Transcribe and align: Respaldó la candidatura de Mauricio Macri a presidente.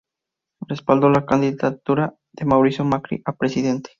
Respaldó 0.67 1.11
la 1.11 1.27
candidatura 1.27 2.15
de 2.33 2.45
Mauricio 2.45 2.83
Macri 2.83 3.21
a 3.23 3.33
presidente. 3.33 3.89